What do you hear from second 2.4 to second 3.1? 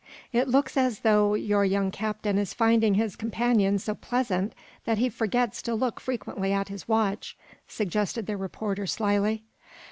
finding